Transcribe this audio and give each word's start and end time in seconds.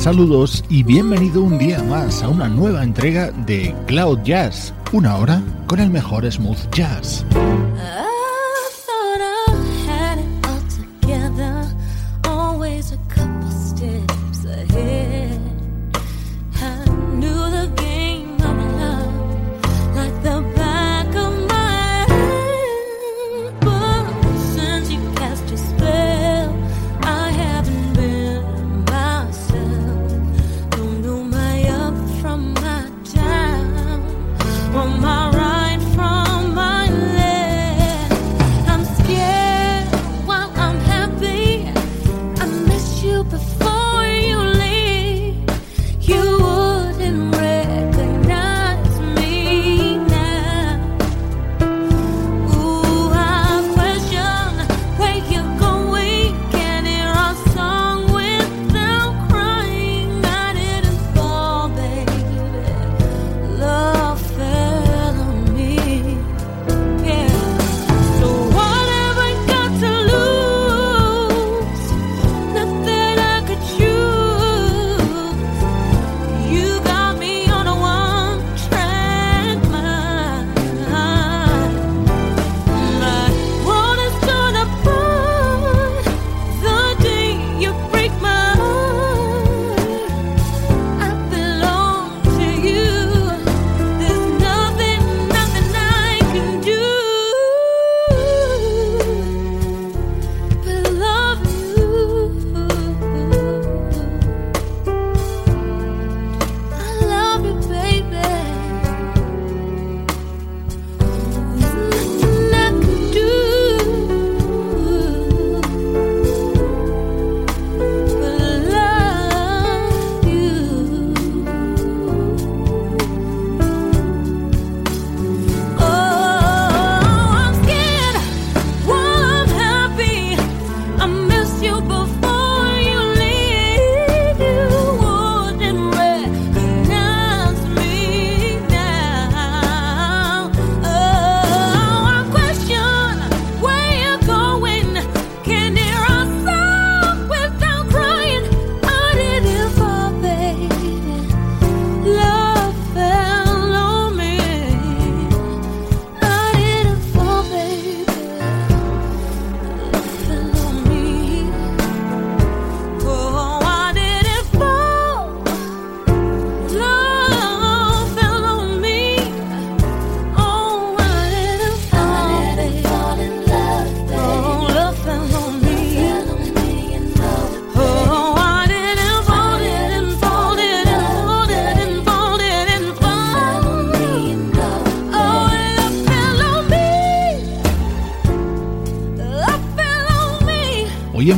Saludos 0.00 0.64
y 0.70 0.82
bienvenido 0.82 1.42
un 1.42 1.58
día 1.58 1.82
más 1.82 2.22
a 2.22 2.28
una 2.30 2.48
nueva 2.48 2.82
entrega 2.82 3.32
de 3.32 3.74
Cloud 3.86 4.20
Jazz, 4.24 4.72
una 4.92 5.18
hora 5.18 5.42
con 5.66 5.78
el 5.78 5.90
mejor 5.90 6.24
smooth 6.32 6.74
jazz. 6.74 7.22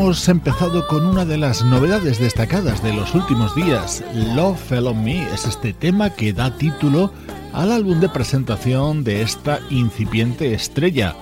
Hemos 0.00 0.28
empezado 0.30 0.86
con 0.86 1.04
una 1.04 1.26
de 1.26 1.36
las 1.36 1.62
novedades 1.62 2.18
destacadas 2.18 2.82
de 2.82 2.94
los 2.94 3.14
últimos 3.14 3.54
días. 3.54 4.02
Love 4.34 4.58
Fell 4.58 4.86
on 4.86 5.04
Me 5.04 5.22
es 5.30 5.44
este 5.44 5.74
tema 5.74 6.08
que 6.08 6.32
da 6.32 6.56
título 6.56 7.12
al 7.52 7.70
álbum 7.70 8.00
de 8.00 8.08
presentación 8.08 9.04
de 9.04 9.20
esta 9.20 9.60
incipiente 9.68 10.54
estrella, 10.54 11.14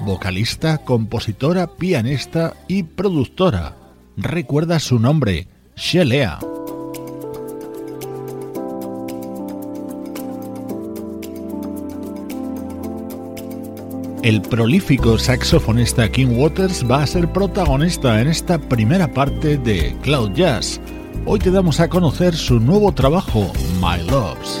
vocalista, 0.00 0.78
compositora, 0.78 1.76
pianista 1.76 2.54
y 2.66 2.82
productora. 2.82 3.76
Recuerda 4.16 4.80
su 4.80 4.98
nombre, 4.98 5.46
Shelea. 5.76 6.40
El 14.24 14.40
prolífico 14.40 15.18
saxofonista 15.18 16.10
King 16.10 16.38
Waters 16.38 16.82
va 16.90 17.02
a 17.02 17.06
ser 17.06 17.30
protagonista 17.30 18.22
en 18.22 18.28
esta 18.28 18.58
primera 18.58 19.12
parte 19.12 19.58
de 19.58 19.94
Cloud 20.00 20.32
Jazz. 20.32 20.80
Hoy 21.26 21.38
te 21.38 21.50
damos 21.50 21.78
a 21.78 21.90
conocer 21.90 22.34
su 22.34 22.58
nuevo 22.58 22.90
trabajo, 22.92 23.52
My 23.82 24.02
Loves. 24.10 24.60